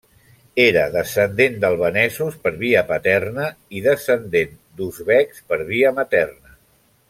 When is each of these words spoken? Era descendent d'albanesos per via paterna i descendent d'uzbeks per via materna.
Era 0.61 0.85
descendent 0.95 1.57
d'albanesos 1.65 2.39
per 2.47 2.53
via 2.63 2.83
paterna 2.93 3.51
i 3.81 3.85
descendent 3.91 4.57
d'uzbeks 4.81 5.45
per 5.53 5.61
via 5.73 5.97
materna. 6.03 6.59